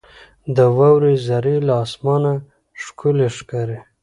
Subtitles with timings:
[0.55, 2.33] •د واورې ذرې له اسمانه
[2.83, 3.77] ښکلي ښکاري.